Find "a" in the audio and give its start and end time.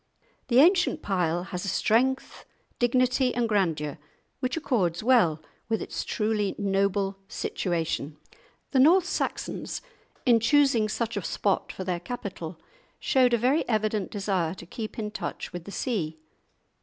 1.63-1.67, 11.17-11.21, 13.35-13.37